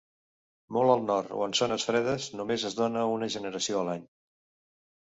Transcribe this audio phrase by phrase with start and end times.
[0.77, 4.13] Molt al nord o en zones fredes només es dóna una generació a l'any.